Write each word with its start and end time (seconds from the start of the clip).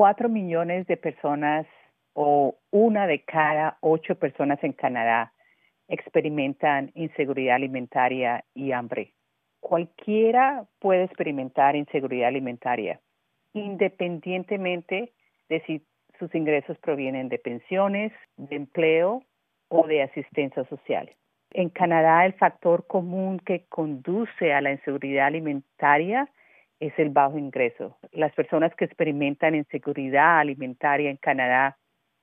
cuatro 0.00 0.30
millones 0.30 0.86
de 0.86 0.96
personas 0.96 1.66
o 2.14 2.56
una 2.70 3.06
de 3.06 3.22
cada 3.22 3.76
ocho 3.82 4.14
personas 4.14 4.58
en 4.64 4.72
Canadá 4.72 5.34
experimentan 5.88 6.90
inseguridad 6.94 7.56
alimentaria 7.56 8.46
y 8.54 8.72
hambre. 8.72 9.12
Cualquiera 9.60 10.64
puede 10.78 11.04
experimentar 11.04 11.76
inseguridad 11.76 12.28
alimentaria, 12.28 12.98
independientemente 13.52 15.12
de 15.50 15.60
si 15.66 15.82
sus 16.18 16.34
ingresos 16.34 16.78
provienen 16.78 17.28
de 17.28 17.38
pensiones, 17.38 18.10
de 18.38 18.56
empleo 18.56 19.22
o 19.68 19.86
de 19.86 20.02
asistencia 20.02 20.64
social. 20.64 21.10
En 21.50 21.68
Canadá, 21.68 22.24
el 22.24 22.32
factor 22.32 22.86
común 22.86 23.38
que 23.38 23.66
conduce 23.68 24.54
a 24.54 24.62
la 24.62 24.72
inseguridad 24.72 25.26
alimentaria 25.26 26.26
es 26.80 26.98
el 26.98 27.10
bajo 27.10 27.38
ingreso. 27.38 27.98
Las 28.10 28.32
personas 28.32 28.74
que 28.74 28.86
experimentan 28.86 29.54
inseguridad 29.54 30.40
alimentaria 30.40 31.10
en 31.10 31.18
Canadá 31.18 31.76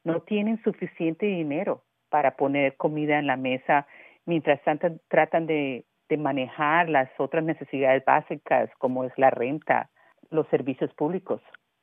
no 0.04 0.22
tienen 0.22 0.62
suficiente 0.64 1.28
dinero 1.28 1.84
para 2.10 2.36
poner 2.36 2.76
comida 2.76 3.20
en 3.20 3.28
la 3.28 3.38
mesa 3.38 3.88
mientras 4.26 4.60
tratan 5.08 5.46
de, 5.46 5.86
de 6.10 6.18
manejar 6.18 6.90
las 6.90 7.10
otras 7.18 7.44
necesidades 7.44 8.04
básicas 8.04 8.70
como 8.80 9.04
es 9.04 9.14
la 9.18 9.30
renta, 9.30 9.90
los 10.30 10.48
servicios 10.48 10.94
públicos. 10.94 11.42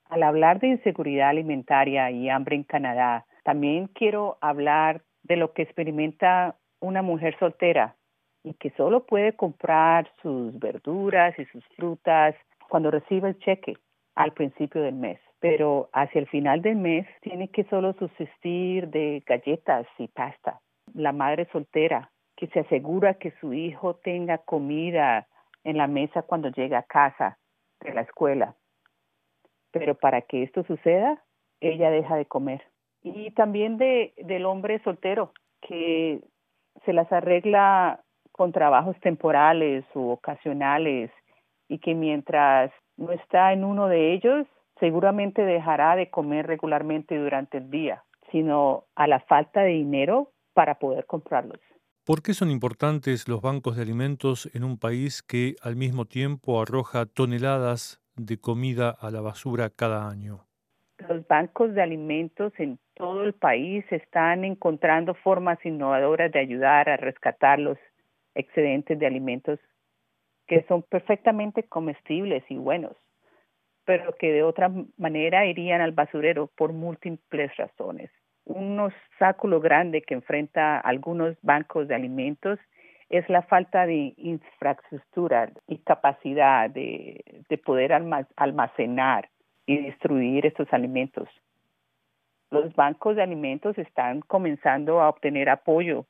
Al 0.09 0.23
hablar 0.23 0.61
de 0.61 0.69
inseguridad 0.69 1.31
alimentaria 1.31 2.11
y 2.11 2.29
hambre 2.29 2.57
en 2.57 2.65
Canadá, 2.65 3.25
también 3.45 3.87
quiero 3.89 4.37
hablar 4.41 5.03
de 5.23 5.37
lo 5.37 5.53
que 5.53 5.63
experimenta 5.63 6.57
una 6.81 7.03
mujer 7.03 7.37
soltera 7.39 7.97
y 8.43 8.55
que 8.55 8.71
solo 8.71 9.07
puede 9.07 9.35
comprar 9.35 10.11
sus 10.21 10.59
verduras 10.59 11.39
y 11.39 11.47
sus 11.47 11.65
frutas 11.77 12.35
cuando 12.75 12.91
recibe 12.91 13.29
el 13.29 13.39
cheque 13.39 13.77
al 14.17 14.33
principio 14.33 14.83
del 14.83 14.97
mes. 14.97 15.21
Pero 15.39 15.91
hacia 15.93 16.19
el 16.19 16.27
final 16.27 16.61
del 16.61 16.75
mes 16.75 17.07
tiene 17.21 17.47
que 17.47 17.63
solo 17.71 17.93
subsistir 17.93 18.89
de 18.89 19.23
galletas 19.25 19.87
y 19.97 20.09
pasta. 20.09 20.61
La 20.93 21.13
madre 21.13 21.47
soltera 21.53 22.11
que 22.35 22.49
se 22.49 22.59
asegura 22.59 23.15
que 23.15 23.31
su 23.41 23.53
hijo 23.53 23.95
tenga 24.03 24.39
comida 24.39 25.29
en 25.63 25.77
la 25.77 25.87
mesa 25.87 26.23
cuando 26.23 26.49
llega 26.49 26.79
a 26.79 26.83
casa 26.83 27.39
de 27.81 27.95
la 27.95 28.01
escuela. 28.01 28.57
Pero 29.71 29.95
para 29.95 30.23
que 30.23 30.43
esto 30.43 30.65
suceda, 30.65 31.23
ella 31.61 31.91
deja 31.91 32.17
de 32.17 32.27
comer. 32.27 32.61
Y 33.05 33.31
también 33.35 33.79
de, 33.79 34.15
del 34.17 34.47
hombre 34.47 34.83
soltero 34.83 35.33
que 35.61 36.19
se 36.85 36.93
las 36.93 37.13
arregla 37.13 38.01
con 38.33 38.51
trabajos 38.51 38.99
temporales 38.99 39.85
u 39.95 40.09
ocasionales 40.09 41.13
y 41.69 41.79
que 41.79 41.95
mientras 41.95 42.71
no 42.97 43.13
está 43.13 43.53
en 43.53 43.65
uno 43.65 43.89
de 43.89 44.13
ellos, 44.13 44.47
seguramente 44.79 45.43
dejará 45.43 45.97
de 45.97 46.11
comer 46.11 46.47
regularmente 46.47 47.19
durante 47.19 47.59
el 47.59 47.71
día, 47.71 48.05
sino 48.31 48.85
a 48.95 49.07
la 49.07 49.21
falta 49.21 49.63
de 49.63 49.71
dinero 49.71 50.31
para 50.53 50.77
poder 50.79 51.07
comprarlos. 51.07 51.61
¿Por 52.05 52.23
qué 52.23 52.35
son 52.35 52.51
importantes 52.51 53.29
los 53.29 53.41
bancos 53.41 53.77
de 53.77 53.83
alimentos 53.83 54.51
en 54.55 54.63
un 54.63 54.79
país 54.79 55.23
que 55.23 55.55
al 55.63 55.75
mismo 55.75 56.05
tiempo 56.05 56.61
arroja 56.61 57.07
toneladas 57.07 58.03
de 58.17 58.39
comida 58.39 58.91
a 58.91 59.11
la 59.11 59.23
basura 59.23 59.71
cada 59.71 60.09
año? 60.09 60.45
Los 61.09 61.27
bancos 61.27 61.75
de 61.75 61.83
alimentos 61.83 62.53
en 62.59 62.79
todo 62.95 63.25
el 63.25 63.33
país 63.33 63.85
están 63.91 64.45
encontrando 64.45 65.15
formas 65.15 65.59
innovadoras 65.65 66.31
de 66.31 66.41
ayudar 66.41 66.89
a 66.89 66.97
rescatar 66.97 67.59
los 67.59 67.79
excedentes 68.35 68.99
de 68.99 69.07
alimentos 69.07 69.59
que 70.47 70.65
son 70.69 70.83
perfectamente 70.83 71.63
comestibles 71.65 72.45
y 72.49 72.57
buenos, 72.57 72.97
pero 73.85 74.15
que 74.17 74.33
de 74.33 74.43
otra 74.43 74.71
manera 74.97 75.47
irían 75.47 75.81
al 75.81 75.93
basurero 75.93 76.49
por 76.57 76.73
múltiples 76.73 77.57
razones. 77.57 78.11
Un 78.45 78.79
obstáculo 78.79 79.61
grande 79.61 80.03
que 80.03 80.15
enfrenta 80.15 80.79
algunos 80.79 81.37
bancos 81.43 81.89
de 81.89 81.95
alimentos 81.95 82.59
es 83.09 83.29
la 83.29 83.43
falta 83.43 83.87
de 83.87 84.13
infraestructura 84.17 85.51
y 85.67 85.79
capacidad 85.79 86.69
de, 86.69 87.25
de 87.49 87.59
poder 87.59 87.93
almacenar 88.37 89.29
y 89.67 89.79
distribuir 89.79 90.47
estos 90.47 90.71
alimentos. 90.73 91.29
Los 92.51 92.75
bancos 92.75 93.17
de 93.17 93.23
alimentos 93.23 93.79
están 93.79 94.21
comenzando 94.21 95.01
a 95.01 95.09
obtener 95.09 95.49
apoyo 95.49 96.07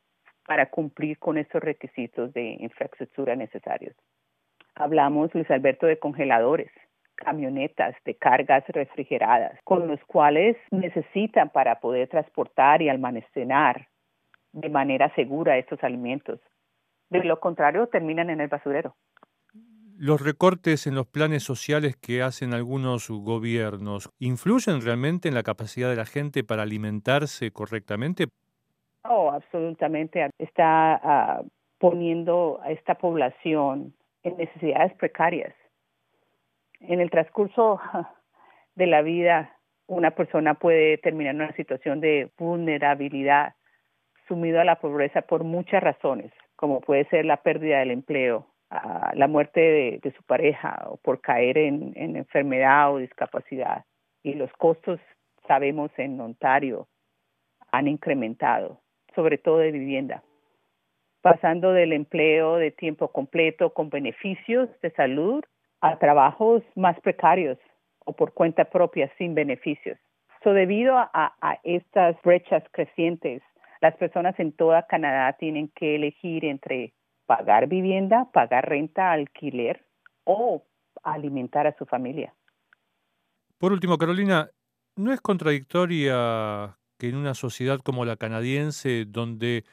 para 0.46 0.70
cumplir 0.70 1.18
con 1.18 1.38
estos 1.38 1.62
requisitos 1.62 2.32
de 2.32 2.56
infraestructura 2.60 3.36
necesarios. 3.36 3.94
Hablamos, 4.74 5.32
Luis 5.34 5.50
Alberto, 5.50 5.86
de 5.86 5.98
congeladores, 5.98 6.70
camionetas 7.14 7.94
de 8.04 8.14
cargas 8.16 8.64
refrigeradas, 8.68 9.58
con 9.64 9.86
los 9.86 10.00
cuales 10.06 10.56
necesitan 10.70 11.50
para 11.50 11.80
poder 11.80 12.08
transportar 12.08 12.82
y 12.82 12.88
almacenar 12.88 13.88
de 14.52 14.68
manera 14.68 15.14
segura 15.14 15.58
estos 15.58 15.82
alimentos. 15.82 16.40
De 17.10 17.22
lo 17.22 17.38
contrario, 17.38 17.86
terminan 17.86 18.30
en 18.30 18.40
el 18.40 18.48
basurero. 18.48 18.96
¿Los 19.96 20.20
recortes 20.20 20.88
en 20.88 20.96
los 20.96 21.06
planes 21.06 21.44
sociales 21.44 21.96
que 21.96 22.20
hacen 22.20 22.52
algunos 22.52 23.08
gobiernos 23.08 24.10
influyen 24.18 24.80
realmente 24.82 25.28
en 25.28 25.34
la 25.34 25.44
capacidad 25.44 25.88
de 25.88 25.96
la 25.96 26.04
gente 26.04 26.42
para 26.42 26.62
alimentarse 26.62 27.52
correctamente? 27.52 28.26
Oh, 29.04 29.30
absolutamente. 29.30 30.30
Está 30.38 30.94
ah, 30.96 31.42
poniendo 31.78 32.60
a 32.64 32.72
esta 32.72 32.96
población 32.96 33.94
en 34.24 34.36
necesidades 34.38 34.92
precarias. 34.94 35.54
En 36.80 37.00
el 37.00 37.10
transcurso 37.10 37.80
de 38.74 38.86
la 38.86 39.02
vida, 39.02 39.56
una 39.86 40.10
persona 40.12 40.54
puede 40.54 40.98
terminar 40.98 41.34
en 41.34 41.42
una 41.42 41.52
situación 41.52 42.00
de 42.00 42.30
vulnerabilidad, 42.36 43.54
sumido 44.26 44.60
a 44.60 44.64
la 44.64 44.80
pobreza 44.80 45.22
por 45.22 45.44
muchas 45.44 45.82
razones, 45.82 46.32
como 46.56 46.80
puede 46.80 47.04
ser 47.10 47.26
la 47.26 47.36
pérdida 47.36 47.80
del 47.80 47.90
empleo, 47.90 48.46
la 49.12 49.28
muerte 49.28 49.60
de, 50.02 50.12
su 50.16 50.22
pareja 50.24 50.86
o 50.86 50.96
por 50.96 51.20
caer 51.20 51.58
en, 51.58 51.92
en 51.94 52.16
enfermedad 52.16 52.92
o 52.92 52.98
discapacidad. 52.98 53.84
Y 54.22 54.34
los 54.34 54.50
costos, 54.54 54.98
sabemos, 55.46 55.90
en 55.98 56.18
Ontario 56.20 56.88
han 57.70 57.86
incrementado, 57.86 58.80
sobre 59.14 59.36
todo 59.36 59.58
de 59.58 59.70
vivienda 59.70 60.22
pasando 61.24 61.72
del 61.72 61.94
empleo 61.94 62.56
de 62.56 62.70
tiempo 62.70 63.08
completo 63.10 63.72
con 63.72 63.88
beneficios 63.88 64.68
de 64.82 64.90
salud 64.90 65.42
a 65.80 65.98
trabajos 65.98 66.62
más 66.76 67.00
precarios 67.00 67.56
o 68.00 68.12
por 68.12 68.34
cuenta 68.34 68.66
propia 68.66 69.10
sin 69.16 69.34
beneficios. 69.34 69.96
So, 70.42 70.52
debido 70.52 70.98
a, 70.98 71.08
a 71.14 71.60
estas 71.64 72.20
brechas 72.20 72.62
crecientes, 72.72 73.40
las 73.80 73.96
personas 73.96 74.38
en 74.38 74.52
toda 74.52 74.86
Canadá 74.86 75.32
tienen 75.38 75.68
que 75.74 75.94
elegir 75.94 76.44
entre 76.44 76.92
pagar 77.24 77.68
vivienda, 77.68 78.26
pagar 78.30 78.68
renta, 78.68 79.10
alquiler 79.10 79.82
o 80.24 80.62
alimentar 81.04 81.66
a 81.66 81.74
su 81.78 81.86
familia. 81.86 82.34
Por 83.56 83.72
último, 83.72 83.96
Carolina, 83.96 84.50
¿no 84.94 85.10
es 85.10 85.22
contradictoria 85.22 86.76
que 86.98 87.08
en 87.08 87.16
una 87.16 87.32
sociedad 87.32 87.78
como 87.82 88.04
la 88.04 88.16
canadiense, 88.16 89.06
donde 89.06 89.64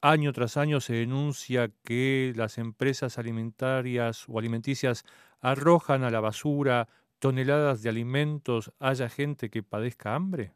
Año 0.00 0.32
tras 0.32 0.56
año 0.56 0.78
se 0.78 0.94
denuncia 0.94 1.70
que 1.84 2.32
las 2.36 2.58
empresas 2.58 3.18
alimentarias 3.18 4.28
o 4.28 4.38
alimenticias 4.38 5.04
arrojan 5.40 6.04
a 6.04 6.10
la 6.10 6.20
basura 6.20 6.86
toneladas 7.18 7.82
de 7.82 7.88
alimentos, 7.88 8.72
haya 8.78 9.08
gente 9.08 9.50
que 9.50 9.64
padezca 9.64 10.14
hambre? 10.14 10.52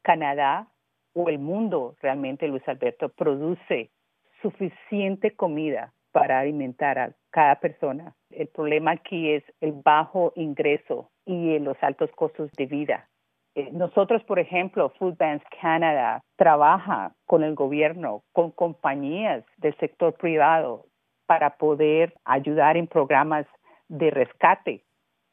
Canadá 0.00 0.68
o 1.12 1.28
el 1.28 1.38
mundo 1.38 1.94
realmente, 2.00 2.48
Luis 2.48 2.66
Alberto, 2.66 3.10
produce 3.10 3.90
suficiente 4.40 5.36
comida 5.36 5.92
para 6.10 6.40
alimentar 6.40 6.98
a 6.98 7.12
cada 7.28 7.60
persona. 7.60 8.14
El 8.30 8.48
problema 8.48 8.92
aquí 8.92 9.30
es 9.30 9.44
el 9.60 9.72
bajo 9.72 10.32
ingreso 10.36 11.10
y 11.26 11.58
los 11.58 11.76
altos 11.82 12.10
costos 12.12 12.50
de 12.52 12.64
vida. 12.64 13.10
Eh, 13.58 13.70
nosotros, 13.72 14.22
por 14.22 14.38
ejemplo, 14.38 14.90
Food 15.00 15.16
Banks 15.16 15.44
Canada 15.60 16.22
trabaja 16.36 17.12
con 17.26 17.42
el 17.42 17.56
gobierno, 17.56 18.22
con 18.32 18.52
compañías 18.52 19.44
del 19.56 19.76
sector 19.78 20.14
privado 20.14 20.84
para 21.26 21.56
poder 21.56 22.14
ayudar 22.24 22.76
en 22.76 22.86
programas 22.86 23.46
de 23.88 24.10
rescate 24.10 24.84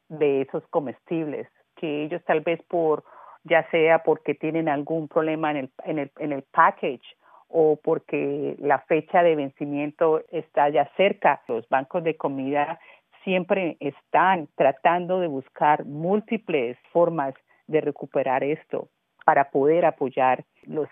de 0.08 0.40
esos 0.40 0.66
comestibles 0.70 1.46
que 1.76 2.02
ellos 2.02 2.20
tal 2.24 2.40
vez 2.40 2.60
por 2.64 3.04
ya 3.44 3.68
sea 3.70 4.02
porque 4.02 4.34
tienen 4.34 4.68
algún 4.68 5.06
problema 5.06 5.52
en 5.52 5.56
el, 5.58 5.70
en 5.84 5.98
el, 6.00 6.10
en 6.18 6.32
el 6.32 6.42
package 6.42 7.06
o 7.46 7.78
porque 7.80 8.56
la 8.58 8.80
fecha 8.80 9.22
de 9.22 9.36
vencimiento 9.36 10.24
está 10.32 10.68
ya 10.68 10.90
cerca. 10.96 11.42
Los 11.46 11.68
bancos 11.68 12.02
de 12.02 12.16
comida 12.16 12.80
siempre 13.22 13.76
están 13.78 14.48
tratando 14.56 15.20
de 15.20 15.28
buscar 15.28 15.84
múltiples 15.84 16.76
formas 16.90 17.34
de 17.66 17.80
recuperar 17.80 18.44
esto 18.44 18.88
para 19.24 19.50
poder 19.50 19.84
apoyar 19.84 20.44
los 20.64 20.88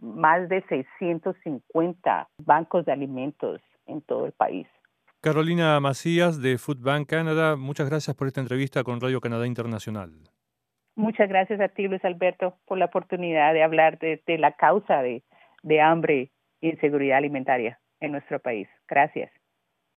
más 0.00 0.48
de 0.48 0.62
650 0.68 2.28
bancos 2.44 2.84
de 2.84 2.92
alimentos 2.92 3.60
en 3.86 4.00
todo 4.02 4.26
el 4.26 4.32
país. 4.32 4.66
Carolina 5.20 5.78
Macías 5.80 6.40
de 6.40 6.56
Food 6.56 6.82
Bank 6.82 7.08
Canada, 7.08 7.56
muchas 7.56 7.90
gracias 7.90 8.16
por 8.16 8.26
esta 8.26 8.40
entrevista 8.40 8.82
con 8.82 9.00
Radio 9.00 9.20
Canadá 9.20 9.46
Internacional. 9.46 10.10
Muchas 10.96 11.28
gracias 11.28 11.60
a 11.60 11.68
ti, 11.68 11.88
Luis 11.88 12.04
Alberto, 12.04 12.56
por 12.66 12.78
la 12.78 12.86
oportunidad 12.86 13.52
de 13.52 13.62
hablar 13.62 13.98
de, 13.98 14.22
de 14.26 14.38
la 14.38 14.52
causa 14.52 15.02
de, 15.02 15.22
de 15.62 15.80
hambre 15.80 16.30
e 16.60 16.68
inseguridad 16.68 17.18
alimentaria 17.18 17.78
en 18.00 18.12
nuestro 18.12 18.38
país. 18.38 18.68
Gracias. 18.88 19.30